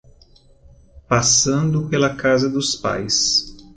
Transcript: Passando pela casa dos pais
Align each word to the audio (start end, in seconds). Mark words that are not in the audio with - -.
Passando 1.07 1.87
pela 1.87 2.15
casa 2.15 2.49
dos 2.49 2.75
pais 2.75 3.53